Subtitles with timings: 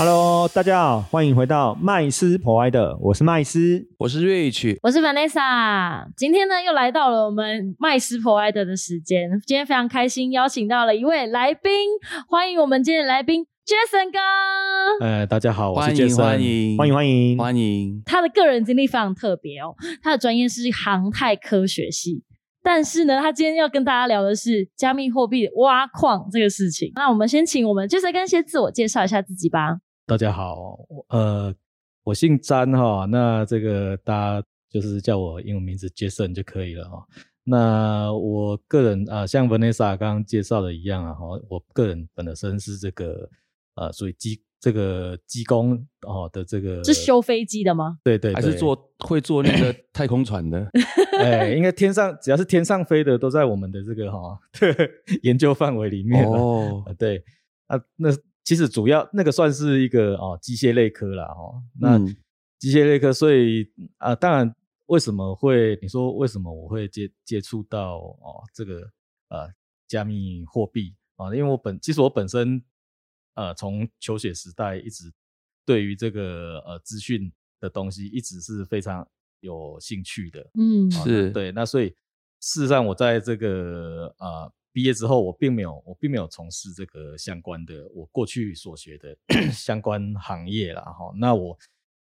[0.00, 3.86] Hello，大家好，欢迎回到麦斯 Provider，我是麦斯。
[3.98, 9.28] 我是 Rich，我是 Vanessa，今天呢又来到了我们麦斯 Provider 的时间。
[9.44, 11.70] 今天非常开心，邀请到了一位来宾，
[12.30, 15.04] 欢迎我们今天的来宾 Jason 哥。
[15.04, 18.02] 呃，大家好，我是 Jason，欢迎欢迎欢迎欢迎。
[18.06, 22.24] 他的个人经历非常特别哦，他的专业是航太科学系，
[22.62, 26.90] 但是呢，他今天要跟大家聊的是加密货币挖矿这个事情。
[26.94, 29.76] 那我们先请我们 Jason 哥先自我介绍一下自己吧。
[30.10, 30.76] 大家好，
[31.10, 31.54] 呃，
[32.02, 37.06] 我姓詹哈，那这个大家就是叫我英文名字 Jason 就可以了哈。
[37.44, 43.30] 那我个人啊、像 Vanessa 刚刚介绍的一样啊，哈，我个人本身是这个
[43.76, 47.98] 呃，属于机这个机工哦的这个是修飞机的吗？
[48.02, 50.68] 对对对还是做会做那个 太空船的？
[51.20, 54.36] 哎，应该天上只要是天上飞的都在我们的这个哈、
[55.22, 57.22] 研究范围里面了哦啊，对
[57.68, 58.10] 啊，那
[58.50, 62.16] 其实主要那个算是一个哦机械类科啦哦，那嗯。
[62.58, 64.52] 机械类科，所以啊、当然
[64.86, 68.80] 为什么会你说为什么我会接接触到哦这个
[69.28, 69.48] 呃
[69.86, 71.32] 加密货币啊？
[71.32, 72.60] 因为我本其实我本身
[73.34, 75.12] 呃从求学时代一直
[75.64, 81.26] 对于这个呃资讯的东西一直是非常有兴趣的，嗯，哦是。
[81.28, 81.90] 那对，那所以
[82.40, 89.16] 事实上，我在这个呃毕业之后，我并没有我并没有从事这个相关的我过去所学的
[89.52, 90.82] 相关行业啦。
[90.82, 91.12] 哈。
[91.16, 91.58] 那我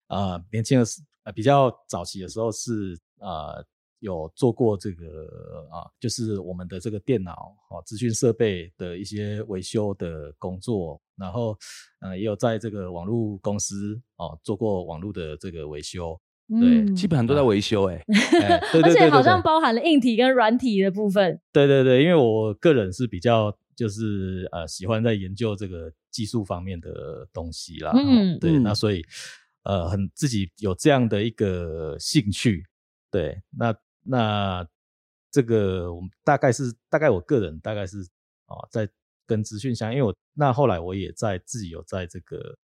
[0.08, 3.66] 呃年轻的时呃比较早期的时候是呃
[4.00, 11.58] 有做过这个啊、就是我们的这个电脑哦资讯设备的一些维修的工作，然后
[12.00, 16.20] 呃也有在这个网络公司哦做过网络的这个维修。
[16.50, 21.40] 对嗯基本上都在维修 哎、哎对对对而且好像包含了硬体跟软体的部分。
[21.54, 27.92] 对对对，因为我个人是比较就是呃喜欢在研究这个技术方面的东西啦。
[27.94, 29.04] 嗯嗯，对，嗯那所以
[29.64, 32.66] 呃很自己有这样的一个兴趣。
[33.12, 34.68] 对，那那
[35.32, 37.98] 这个我们大概是大概我个人大概是
[38.48, 38.90] 啊、在
[39.28, 42.58] 跟资讯相，因为我那后来我也在自己有在这个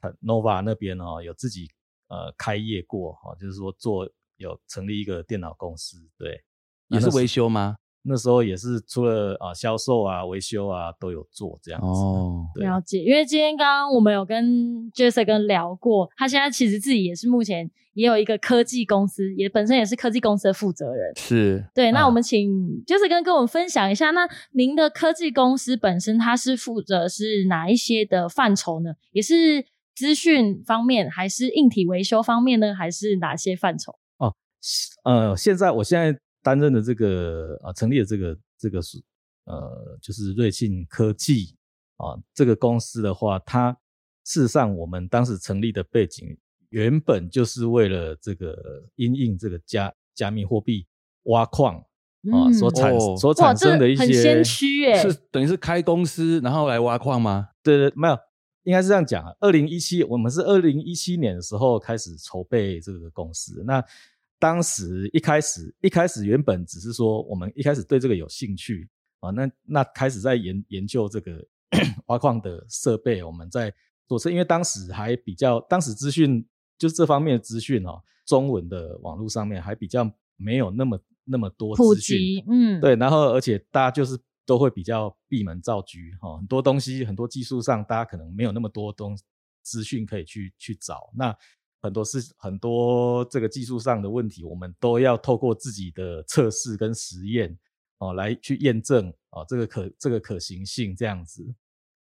[0.00, 1.68] 呃 Nova 那边哦有自己
[2.08, 6.42] 呃开业过哈、就是说做有成立一个电脑公司，对，
[6.88, 7.76] 也是维修吗？
[8.06, 11.86] 那时候也是除了啊销售啊、维修啊都有做这样子。
[11.86, 21.14] 哦，对了解，因为今天刚刚我们有跟 Jason 跟聊过，他现在其实自己也是目前也有一个科技公司，也本身也是科技公司的负责人。
[21.16, 22.50] 是对，那啊我们请
[22.84, 28.96] Jason 跟跟我们分享一下，那您的科技公司本身它是负责是哪一些的范畴呢？
[29.12, 32.74] 也是资讯方面，还是硬体维修方面呢？
[32.74, 33.92] 还是哪些范畴？
[34.18, 34.34] 哦
[35.04, 39.02] 呃，现在我现在担任的这个啊、成立的这个这个是
[39.44, 41.54] 呃，就是瑞信科技
[41.96, 43.72] 啊、这个公司的话，它
[44.24, 46.36] 事实上我们当时成立的背景，
[46.70, 48.56] 原本就是为了这个
[48.96, 50.86] 因应这个加加密货币
[51.24, 51.76] 挖矿
[52.32, 54.96] 啊、所产、哦所产生的一很些先驱耶！
[54.96, 57.50] 是等于是开公司然后来挖矿吗？
[57.62, 58.18] 对对，没有，
[58.64, 59.32] 应该是这样讲啊。
[59.40, 63.62] 二零一七，我们是二零一七年的时候开始筹备这个公司。
[63.64, 63.82] 那
[64.38, 68.88] 当时一开始，一开始原本只是说我们一开始对这个有兴趣
[69.20, 71.42] 啊，那那开始在研研究这个
[72.06, 73.72] 挖矿的设备，我们在
[74.06, 76.44] 做车，因为当时还比较，当时资讯
[76.76, 89.18] 就是这方面的资讯哦，中文的网络上面还比较没有那么那么多普资讯及，嗯，对，然后而且大家就是都会比较闭门造车哈、很多东西很多技术上大家可能没有那么多东
[89.62, 91.36] 资讯可以去去找，那
[91.80, 97.58] 很多是很多这个技术上的问题，我们都要透过自己的测试跟实验
[97.98, 101.42] 哦来去验证哦这个可这个可行性这样子。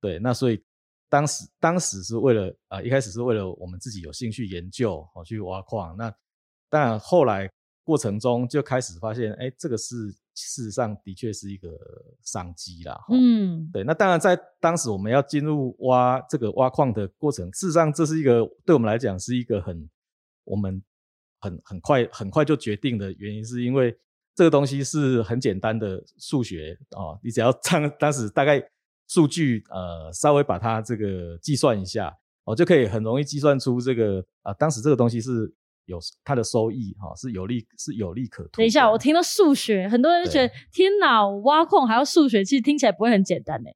[0.01, 0.63] 对，那所以
[1.09, 6.15] 当时当时是为了啊、一开始是为了我们自己有兴趣研究哦去挖矿，那
[6.69, 7.51] 但后来
[7.83, 10.15] 过程中就开始发现，哎，这个是
[10.47, 11.69] 事实上的确是一个
[12.23, 12.99] 商机啦。
[13.11, 19.89] 嗯，对，那当然在当时我们要进入挖这个挖矿的过程，事实上这是一个对我们来讲是一个很
[20.45, 20.83] 我们
[21.41, 23.97] 很很快很快就决定的原因，是因为
[24.35, 28.63] 这个东西是很简单的数学啊、你只要当当时大概
[29.09, 35.53] 数据呃稍微把它这个计算一下，哦就可以很容易计算出这个啊、当时这个东西是
[35.89, 38.51] 有它的收益哈、是有利是有利可图。
[38.59, 43.71] 等一下，我听到数学，很多人就觉得天哪，挖矿还要数学，其实听起来不会很简单呢。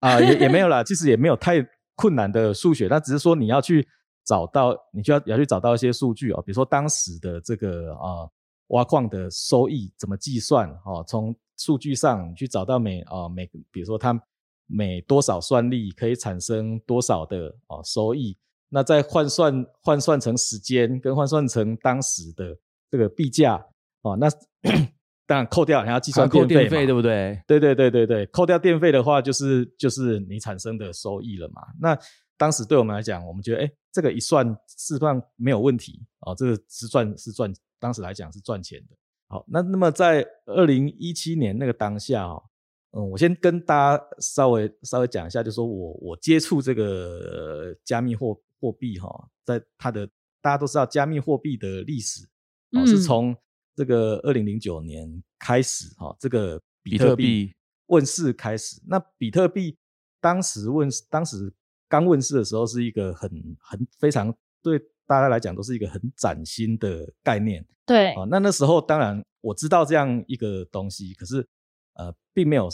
[0.00, 1.64] 啊，也也没有 啦，其实也没有太
[1.94, 3.86] 困难的数学，那只是说你要去
[4.24, 8.28] 找到，你就要要去找到一些数据哦，比如说当时的这个啊
[8.68, 14.20] 挖矿的收益怎么计算哦，从数据上你去找到每啊每，比如说它
[14.66, 18.36] 每多少算力可以产生多少的哦收益，
[18.74, 22.58] 那再换算换算成时间跟换算成当时的
[22.90, 23.64] 这个币价
[24.02, 24.28] 哦，那
[25.28, 27.40] 当然扣掉还要计算电费费对不对？
[27.46, 31.62] 对对对对对，扣掉电费的话，就是就是你产生的收益了嘛。
[31.80, 31.96] 那
[32.36, 38.96] 当时对我们来讲，我们觉得，哎，这个一算事实上没有问题哦，这个是赚是赚，当时来讲是赚钱的。
[39.28, 42.42] 好，那那么在二零一七年那个当下哦，
[42.90, 50.06] 嗯，我先跟大家稍微稍微讲一下，就说我我接触这个、呃加密货货币哈、在它的
[50.40, 52.24] 大家都知道加密货币的历史
[52.72, 53.36] 哦，嗯是从
[53.76, 57.54] 这个二零零九年开始哈、这个比比特特币币
[57.86, 58.80] 问世开始。
[58.86, 59.76] 那比特币
[60.18, 61.52] 当时问世，当时
[61.88, 63.30] 刚问世的时候，是一个很
[63.60, 68.24] 很非常对大家来讲都是一个很崭新的概念对啊。
[68.30, 71.46] 那那时候当然我知道这样一个东西，可是
[71.94, 72.70] 呃并没有，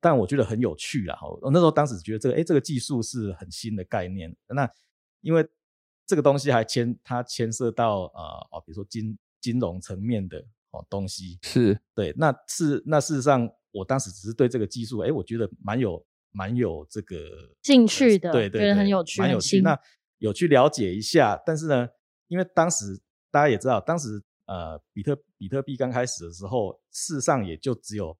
[0.00, 1.16] 但我觉得很有趣啦。
[1.16, 4.36] 哈，我那时候当时觉得这个哎这个技术是很新的概念。
[4.48, 4.70] 那
[5.20, 5.46] 因为
[6.06, 10.38] 这个东西还牵它牵涉到呃哦，比如说金金融层面的
[10.70, 17.16] 哦东西，是对，那是那事实上，我当时只是对这个技术，哎，我觉得蛮有蛮有这个
[17.62, 19.60] 兴趣的对对觉得很有趣蛮有趣。
[19.60, 19.78] 那
[20.18, 21.88] 有去了解一下，但是呢，
[22.28, 23.00] 因为当时
[23.30, 28.16] 大家也知道，当时呃，比特比特币刚开始的时候，事实上也就只有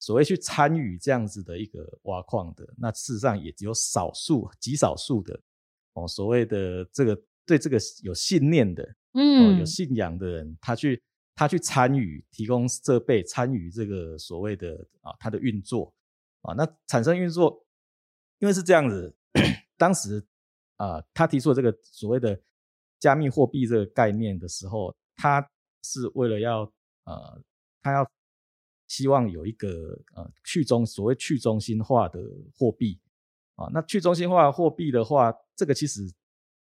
[0.00, 5.38] 所谓去参与这样子的一个挖矿的，那事实上也只有少数极少数的
[5.94, 9.58] 哦，所谓的这个对这个有信念的哦，嗯。
[9.58, 11.02] 有信仰的人，他去
[11.34, 15.92] 他去参与提供设备，参与这个所谓的啊它的运作。
[16.42, 17.64] 啊，那产生运作，
[18.38, 19.16] 因为是这样子，
[19.78, 20.22] 当时
[20.76, 22.38] 啊他提出了这个所谓的
[23.00, 25.40] 加密货币这个概念的时候，他
[25.82, 26.70] 是为了要
[27.04, 27.42] 呃
[27.80, 28.06] 他要
[28.88, 32.20] 希望有一个呃去中所谓去中心化的
[32.54, 33.00] 货币
[33.56, 36.02] 啊，那去中心化货币的话，这个其实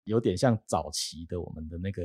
[0.03, 2.03] 有点像早期的我们的那个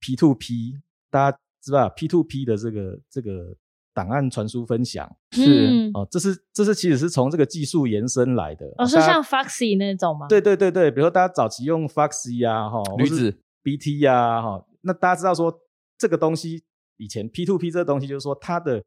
[0.00, 0.74] P to P，
[1.10, 3.56] 大家知道 P to P 的这个这个
[3.92, 8.66] 档案传输分享是嗯哦，这是这是其实是从这个技术延伸来的。
[8.78, 10.28] 哦，是像 Foxy 那种吗？
[10.28, 15.52] 对对对对，比如说大家早期用 Foxy 啊，哈，或是驴子 BT 呀，哈，那大家知道说
[15.98, 16.62] 这个东西
[16.98, 18.82] 以前 P to P 这个东西，就是说它的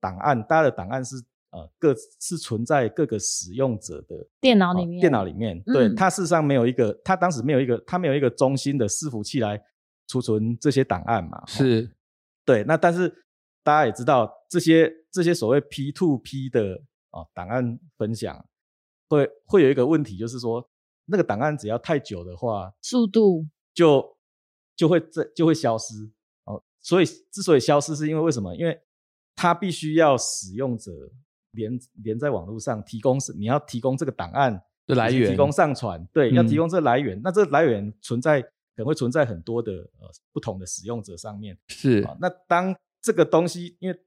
[0.00, 1.16] 档案，大家的档案是
[1.50, 9.62] 呃各是存在各个使用者的哦电脑里面，电脑里面，对，嗯它事实上没有一个，它当时没有一个，它没有一个中心的伺服器来
[10.08, 11.90] 储存这些档案嘛，哦是
[12.44, 13.08] 对，那但是
[13.62, 18.46] 大家也知道，这些这些所谓 P to P 的啊、档案分享，
[19.08, 20.68] 会会有一个问题，就是说
[21.06, 24.16] 那个档案只要太久的话，速度，就
[24.76, 25.94] 就会这就会消失
[26.44, 26.62] 哦。
[26.80, 28.54] 所以之所以消失，是因为为什么？
[28.54, 28.78] 因为
[29.34, 30.92] 它必须要使用者
[31.56, 37.20] 连连在网络上提供是你要提供这个档案的来源提供上传，对，要嗯提供这个来源。
[37.24, 41.58] 那这个来源存在可能会存在很多的呃不同的使用者上面。
[41.66, 42.72] 是啊，那当
[43.02, 43.98] 这个东西，因为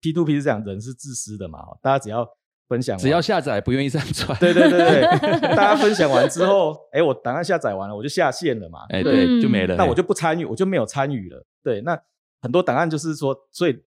[0.00, 2.28] P to P 是这样，人是自私的嘛，哦大家只要
[2.68, 5.02] 分享，只要下载不愿意上传，对对对对，
[5.54, 11.44] 大家分享完之后，哎，我档案下载完了，我就下线了嘛，哎对，对就没了，那我哎就不参与，我就没有参与了。
[11.62, 12.00] 对，那
[12.40, 13.82] 很多档案就是说，所以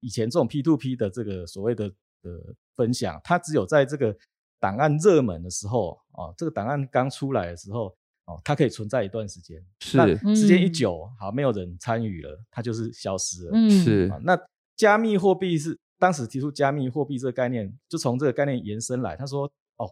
[0.00, 4.16] 以前这种 P to P 的这个所谓的呃分享，它只有在这个
[4.58, 7.94] 档案热门的时候，哦，这个档案刚出来的时候，
[8.26, 9.64] 哦，它可以存在一段时间。
[9.80, 9.98] 是
[10.34, 13.50] 时间一嗯久，好，没有人参与了，它就是消失了。
[13.52, 14.38] 嗯，是啊，那
[14.76, 19.16] 加密货币是当时提出加密货币这个概念，就从这个概念延伸来。
[19.16, 19.44] 他说，
[19.76, 19.86] 哦，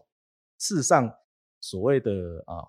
[0.57, 1.13] 事实上
[1.61, 2.65] 所谓的啊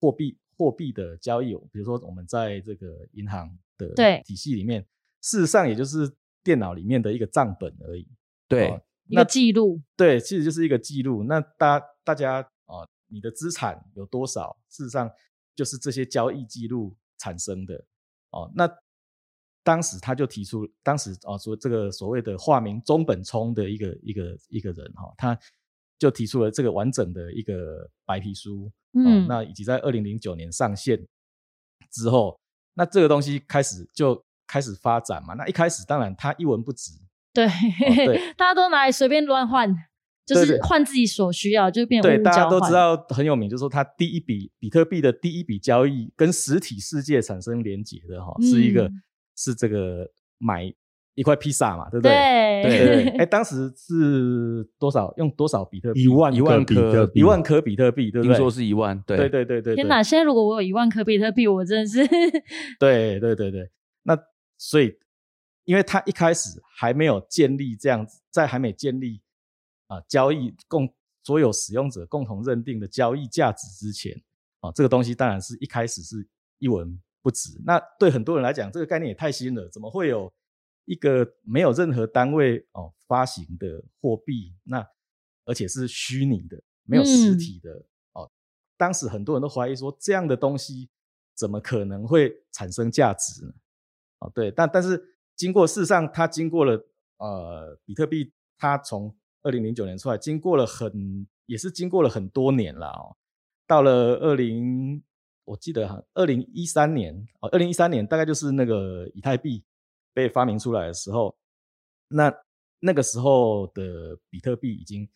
[0.00, 4.84] 货币货币的交易，比如说我们在这个银行的体系里面，
[5.22, 6.10] 事实上也就是
[6.42, 8.08] 电脑里面的一个账本而已。
[8.48, 11.24] 对哦一个记录，对，其实就是一个记录。
[11.24, 14.56] 那大大家啊、你的资产有多少？
[14.68, 15.10] 事实上
[15.54, 17.84] 就是这些交易记录产生的。
[18.30, 18.68] 哦，那
[19.62, 25.38] 当时他就提出，当时啊说这个所谓的化名中本聪的一个一个一个人哈、他
[25.98, 28.66] 就提出了这个完整的一个白皮书。
[28.66, 31.06] 哦嗯，那以及在二零零九年上线
[31.90, 32.38] 之后，
[32.74, 35.34] 那这个东西开始就开始发展嘛。
[35.34, 36.92] 那一开始当然他一文不值，
[37.32, 37.46] 对，
[38.06, 39.74] 对 大家都拿来随便乱换，
[40.26, 49.02] 就是换自己所需要，就变成对，大家都知道很有名，就是说它第一笔比特币的第一笔交易跟实体世界产生连结的哈，是一个嗯
[49.36, 50.72] 是这个买
[51.14, 52.12] 一块披萨嘛，对不对？
[52.62, 55.12] 对对对对，哎，当时是多少？
[55.16, 56.02] 用多少比特币？
[56.02, 58.34] 一万一万比特颗币，一万颗比特币，对不对？
[58.34, 60.02] 听说是一万，对对对对对，对天哪！
[60.02, 62.04] 现在如果我有一万颗比特币，我真的是
[62.80, 63.70] 对对对对，
[64.02, 64.18] 那
[64.58, 64.92] 所以，
[65.68, 69.20] 因为他一开始还没有建立这样子，在还没建立
[69.88, 70.90] 啊、交易共
[71.22, 74.18] 所有使用者共同认定的交易价值之前，
[74.60, 77.60] 啊、这个东西当然是一开始是一文不值。
[77.66, 80.32] 那对很多人来讲，这个概念也太新了，怎么会有
[80.86, 84.56] 一个没有任何单位哦发行的货币？
[84.64, 84.82] 那
[85.44, 87.84] 而且是虚拟的，没有实嗯体的、
[88.14, 88.30] 哦。
[88.78, 90.88] 当时很多人都怀疑说，这样的东西
[91.34, 93.52] 怎么可能会产生价值呢？
[94.20, 103.16] 哦，对，但但是经过事实上，它经过了呃，比特币它从二零零九年出来，经过了很也是经过了很多年了哦。
[103.66, 105.02] 到了二零，
[105.44, 109.64] 我记得哈，二零一三年哦，二零一三年大概就是那个以太币
[110.12, 111.36] 被发明出来的时候，
[112.08, 112.34] 那
[112.80, 115.08] 那个时候的比特币已经，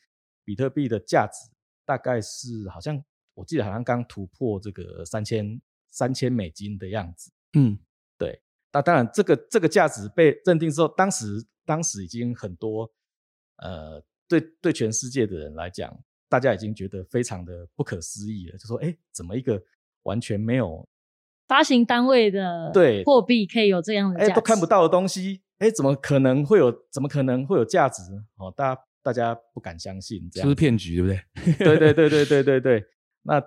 [0.44, 1.50] 比特币的价值
[1.84, 3.02] 大概是好像
[3.34, 5.60] 我记得好像刚突破这个三千
[5.90, 7.32] 三千美金的样子。
[7.54, 7.78] 嗯，
[8.72, 12.90] 那当然这个这个价值被认定之后，当时当时已经很多
[13.56, 15.94] 呃，对对全世界的人来讲，
[16.28, 19.62] 大家已经觉得非常的不可思议了，就说哎，怎么一个
[20.04, 20.88] 完全没有
[21.46, 26.72] 发行单位的对货币可以有这样的价值，哎都看不到的东西，哎，怎么可能会有？
[26.90, 28.02] 怎么可能会有价值？
[28.36, 31.54] 哦，大家大家不敢相信，这样是不是骗局，对不对？
[31.58, 32.84] 对对对对对对对。
[33.24, 33.40] 那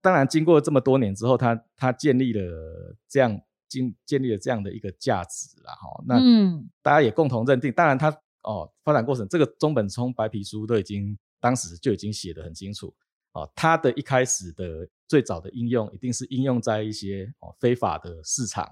[0.00, 3.38] 当然，经过这么多年之后，他他建立了这样
[3.70, 6.02] 建建立了这样的一个价值啦，哈。
[6.06, 8.10] 那嗯大家也共同认定，当然它
[8.42, 12.92] 哦发展过程，这个中本聪白皮书都已经当时就已经写得很清楚
[13.32, 13.50] 哦。
[13.54, 18.64] 它的一开始的最早的应用，一定是应用在一些哦非法的市场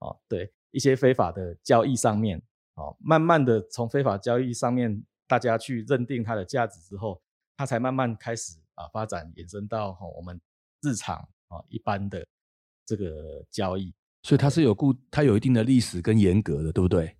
[0.00, 2.42] 哦，对一些非法的交易上面
[2.74, 2.96] 哦。
[2.98, 7.22] 慢慢的从非法交易上面，大家去认定它的价值之后，
[7.56, 10.40] 它才慢慢开始啊发展延伸到哈、我们
[10.82, 11.16] 日常
[11.48, 12.26] 啊一般的
[12.84, 13.94] 这个交易。
[14.24, 17.16] 所以它是有固，它有一定的历史跟严格的，对不对？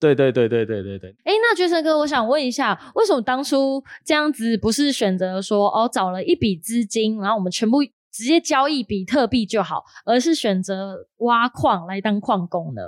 [0.00, 7.78] 对对对对对对对，哎，那爵神哥，我想问一下，为什么当初这样子不是选择说哦找了一笔资金，然后我们全部
[8.12, 12.82] 直接交易比特币就好，而是选择挖矿来当矿工呢？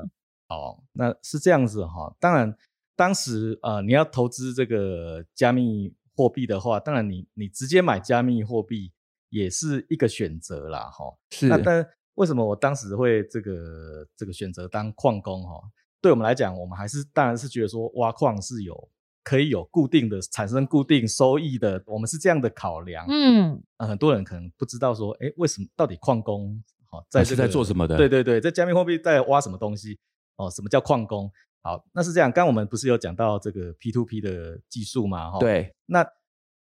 [0.49, 2.55] 哦，那是这样子哈、当然，
[2.95, 8.93] 当时呃，你要投资这个加密货币的话，当然你你直接买加密货币
[9.31, 11.85] 也是一个选择啦哈、是那但
[12.17, 15.59] 为什么我当时会这个这个选择当矿工哈、
[16.03, 18.89] 对我们来讲，我们还是当然是觉得说挖矿是有
[19.23, 23.07] 可以有固定的产生固定收益的，我们是这样的考量。
[23.09, 29.99] 嗯呃，很多人可能不知道说，哎，为什么到底矿工好、在啊是在这个做什么的对对对，在加密货币在挖什么东西？
[30.37, 31.31] 哦，什么叫矿工？
[31.63, 32.31] 好，那是这样。
[32.31, 35.33] 刚刚我们不是有讲到这个 P to P 的技术嘛？
[35.33, 36.07] 哈、，对，那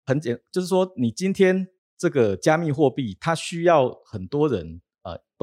[0.06, 1.66] 很简，就是说你今天
[1.98, 4.83] 这个加密货币，它需要很多人呃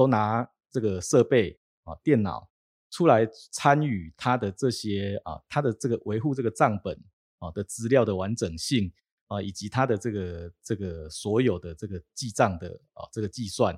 [0.02, 2.48] 都拿这个设备啊、电脑
[2.90, 6.98] 出来参与它的这些啊、它的这个维护这个账本
[7.38, 8.92] 啊、的资料的完整性
[9.28, 13.72] 啊、以及它的这个这个所有的这个记账的啊、这个计算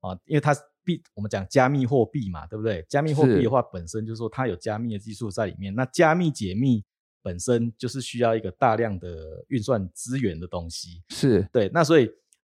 [0.00, 2.84] 啊、因为它是币我们讲加密货币嘛，对不对？
[2.88, 6.84] 加密货币的话，本身就是说它有加密的技术在里面，那加密解密
[7.22, 11.04] 本身就是需要一个大量的运算资源的东西。
[11.10, 12.10] 是对，那所以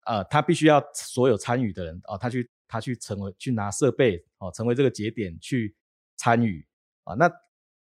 [0.07, 5.77] 呃，他必须要所有参与的人哦，他去他去成为去拿设备哦，成为这个节点去
[6.17, 6.67] 参与
[7.05, 7.15] 啊。
[7.15, 7.31] 那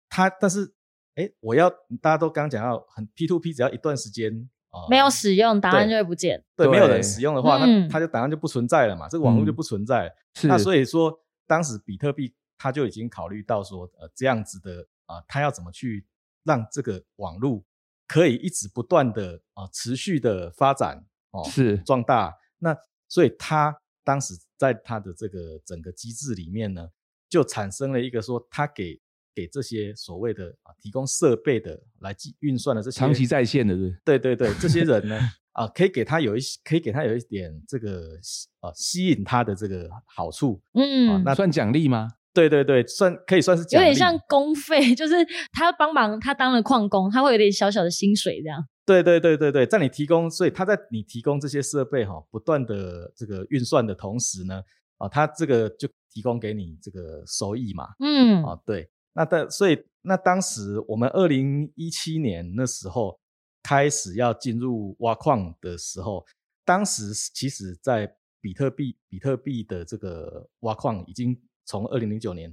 [0.09, 0.73] 他但是
[1.13, 1.69] 哎，我要
[2.01, 6.43] 大家都刚刚讲到很 P to P，只要一段时间啊、没有使用，答案就会不见。
[6.55, 10.11] 对没有人使用的话，嗯那他就答案就不存在了嘛，这个网络就嗯不存在了。
[10.33, 16.03] 是，那所以说，当时比特币他就已经考虑到说，呃，这样子的啊、他要怎么去
[16.43, 17.63] 让这个网络
[18.07, 22.35] 可以一直不断的啊、持续的发展哦，是壮大。
[22.57, 22.75] 那
[23.07, 23.79] 所以他
[24.09, 26.87] 当时在他的这个整个机制里面呢，
[27.29, 28.99] 就产生了一个说，他给
[29.35, 34.17] 给这些所谓的啊提供设备的来计运算的这些长期在线的，对不对？
[34.17, 35.19] 对对对，这些人呢，
[35.51, 38.17] 啊，可以给他有一些，可以给他有一点这个
[38.61, 40.59] 啊吸引他的这个好处。
[40.73, 42.07] 嗯，那算奖励吗？
[42.33, 43.85] 对对对，算可以算是有奖励。
[43.85, 45.13] 点像公费， 就是
[45.51, 48.65] 他帮忙，他当了矿工，他会有点小小的薪水这样。
[48.89, 54.63] 对对对对对，在你提供，所以他在你提供这些设备哈、不断的这个运算的同时呢，
[54.97, 57.87] 啊，他这个就提供给你这个收益嘛。
[57.99, 63.19] 嗯，啊，对，那但所以那当时我们二零一七年那时候
[63.61, 66.25] 开始要进入挖矿的时候，
[66.65, 72.49] 当时其实在比特币比特币的这个挖矿已经从二零零九年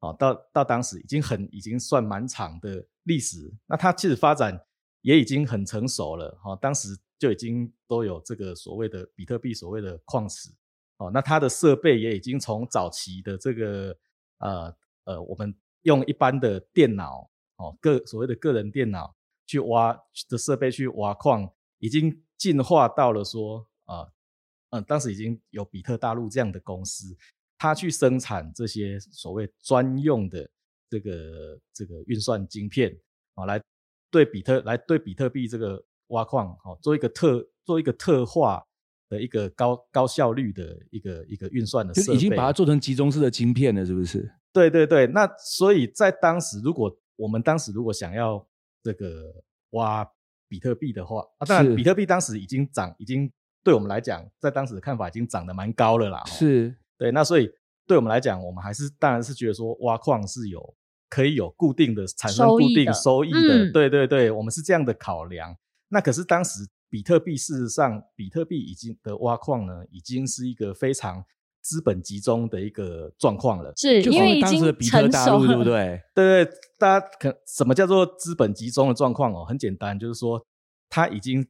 [0.00, 4.60] 啊到到当时已经很已经算蛮长的历史，那它其实发展
[5.08, 6.88] 也已经很成熟了哈，当时
[7.18, 10.50] 就已经都有这个所谓的比特币所谓的矿石
[10.98, 13.96] 哦，那它的设备也已经从早期的这个
[14.40, 19.98] 呃呃我们用一般的电脑哦个所谓的个人电脑去挖
[20.28, 24.06] 的设备去挖矿，已经进化到了说啊。
[24.70, 27.16] 嗯，当时已经有比特大陆这样的公司，
[27.56, 30.46] 它去生产这些所谓专用的
[30.90, 32.94] 这个这个运算晶片
[33.32, 33.58] 啊，来
[34.10, 38.64] 对比特来对比特币这个挖矿哦，做一个特做一个特化
[39.08, 44.30] 的一个高高效率的一个一个运算的，就已经把它做成集中式的晶片了，是不是？
[44.52, 48.46] 对对对，那所以在当时，如果我们当时如果想要
[48.82, 50.08] 这个挖
[50.48, 53.30] 比特币的话啊，当然比特币当时已经涨已经。
[53.64, 56.22] 对我们来讲，在当时的看法已经涨得蛮高了啦。
[56.24, 57.50] 是对，那所以
[57.86, 60.74] 对我们来讲，我们还是当然是觉得说挖矿是有
[61.08, 63.70] 可以有固定的产生固定收益的。
[63.72, 65.56] 对对对，我们是这样的考量。
[65.88, 71.24] 那可是当时比特币事实上，比特币已经的挖矿呢，已经是一个非常
[71.60, 73.72] 资本集中的一个状况了。
[73.76, 76.00] 是因为当时的比特大陆， 对不对？
[76.14, 79.44] 对对，大家可什么叫做资本集中的状况哦？
[79.44, 80.44] 很简单，就是说
[80.88, 81.46] 它已经。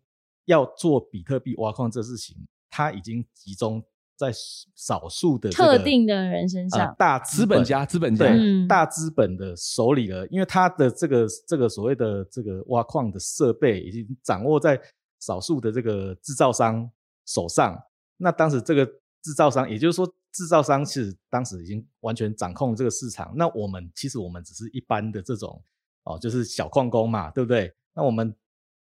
[0.49, 2.35] 要做比特币挖矿这事情，
[2.71, 3.85] 它已经集中
[4.18, 4.32] 在
[4.75, 8.26] 少数的特定的人身上，大资本家、资本家、
[8.68, 10.26] 大资本的手里了。
[10.26, 14.78] 因为他的这个这个所谓的这个挖矿的设备，已经掌握在
[15.20, 16.90] 少数的这个制造商
[17.25, 17.80] 手上。
[18.16, 18.84] 那当时这个
[19.22, 23.32] 制造商，也就是说，制造商其实当时已经完全掌控这个市场。
[23.37, 25.62] 那我们其实我们只是一般的这种
[26.02, 27.72] 哦，就是小矿工嘛，对不对？
[27.94, 28.34] 那我们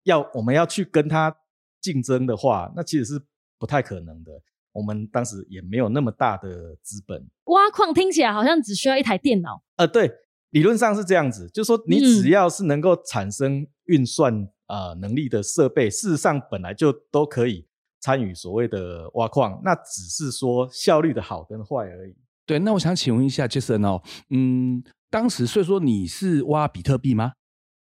[0.04, 1.36] 要我们要去跟他。
[1.80, 3.22] 竞争的话，那其实是
[3.60, 4.32] 不太可能的。
[4.78, 7.28] 我们当时也没有那么大的资本。
[7.46, 9.64] 挖矿听起来好像只需要一台电脑。
[9.78, 10.12] 呃，对，
[10.52, 17.66] 理论上是这样子，就是说你只要是能够产生运算啊能力的设备，事实上本来就都可以
[18.00, 22.16] 参与所谓的挖矿，那只是说效率的好跟坏而已。
[22.46, 27.34] 对，那我想请问一下杰森哦，嗯，当时所以说你是挖比特币吗？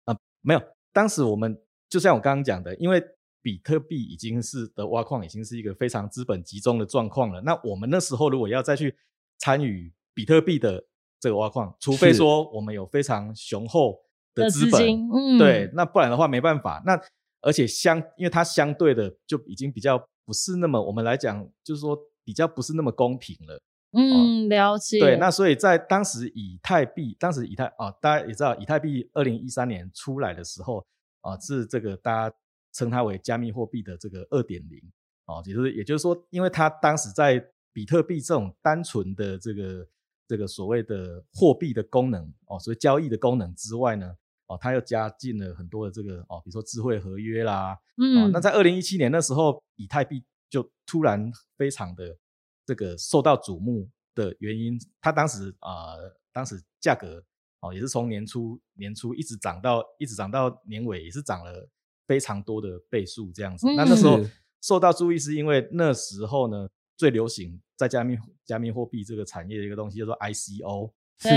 [0.05, 0.61] 啊，没有，
[0.93, 3.03] 当时我们就像我刚刚讲的，因为
[3.47, 7.39] 比特币已经是的挖矿已经是一个非常资本集中的状况了。
[7.39, 8.93] 那我们那时候如果要再去
[9.37, 10.83] 参与比特币的
[11.17, 14.01] 这个挖矿，除非说我们有非常雄厚
[14.35, 16.83] 的资本，嗯，对，那不然的话没办法。
[16.85, 16.99] 那
[17.39, 23.61] 而且相，因为它相对的就已经比较不是那么我们来讲，就是说比较不是那么公平了。
[23.93, 24.99] 嗯，了解。
[24.99, 30.85] 对，那所以在当时以太币，当时以太啊，大家也知道，以太币二零一三年出来的时候
[31.21, 32.35] 啊，是这个大家。
[32.77, 34.79] 称它为加密货币的这个二点零
[35.25, 39.87] 哦，也就是也就是说，因为它当时在比特币这种单纯的这个
[40.27, 52.15] 这个所谓的货币的功能哦，所以交易的功能之外呢，哦，它又加进了很多的这个哦，比如说智慧合约啦，嗯，那在二零一七年那时候，以太币就突然非常的
[52.63, 55.95] 这个受到瞩目的原因，它当时啊，
[56.31, 57.23] 当时价格
[57.61, 61.67] 哦，也是从年初年初一直涨到一直涨到年尾，也是涨了。
[62.07, 64.19] 非常多的倍数这样子，那那时候
[64.61, 71.29] 受到注意是因为那时候呢最流行在加密加密货币这个产业的一个东西叫做 ICO，是。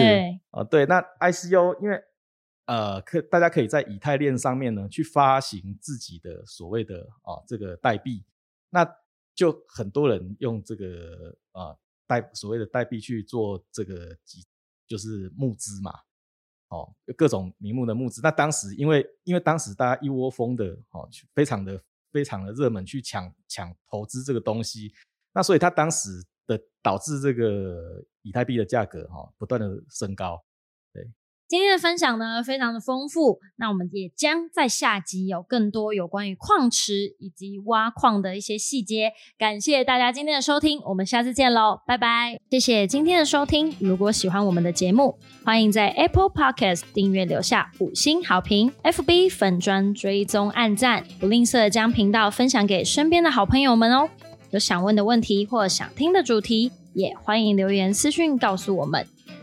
[0.51, 2.01] 啊对，那 ICO 因为
[2.67, 8.25] 呃可大家可以在以太链上面呢去发行自己的所谓的啊这个代币，
[8.71, 8.89] 那
[9.35, 14.45] 就很多人用这个啊代所谓的代币去做这个集
[14.87, 15.93] 就是募资嘛。
[16.71, 21.81] 哦，各种名目的募资，那当时因为因为当时大家一窝蜂的哦，非常的
[22.11, 24.93] 非常的热门去抢抢投资这个东西，
[25.33, 30.43] 那所以它当时的导致这个以太币的价格哈不断的升高，
[31.51, 33.41] 今天的分享呢，非常的丰富。
[33.57, 39.11] 那我们也将在下集有更多有关于矿池以及挖矿的一些细节。
[39.37, 42.39] 感谢大家今天的收听，我们下次见喽，拜拜！
[42.53, 43.75] 谢谢今天的收听。
[43.81, 54.09] 如果喜欢我们的节目，欢迎在 Apple Podcast 订阅留下五星好评，FB 粉砖追踪按赞，不吝啬将频道分享给身边的好朋友们哦。
[54.53, 59.05] 有想问的问题或想听的主题，也欢迎留言私讯告诉我们。